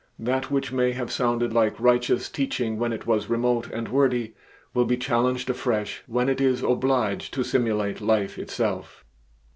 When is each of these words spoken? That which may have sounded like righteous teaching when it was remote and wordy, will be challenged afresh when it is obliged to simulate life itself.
That 0.17 0.49
which 0.49 0.71
may 0.71 0.93
have 0.93 1.11
sounded 1.11 1.53
like 1.53 1.79
righteous 1.79 2.27
teaching 2.27 2.79
when 2.79 2.91
it 2.91 3.05
was 3.05 3.29
remote 3.29 3.69
and 3.71 3.87
wordy, 3.87 4.33
will 4.73 4.85
be 4.85 4.97
challenged 4.97 5.47
afresh 5.51 6.01
when 6.07 6.27
it 6.27 6.41
is 6.41 6.63
obliged 6.63 7.35
to 7.35 7.43
simulate 7.43 8.01
life 8.01 8.39
itself. 8.39 9.05